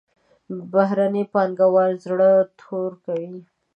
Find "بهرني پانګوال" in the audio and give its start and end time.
0.73-1.91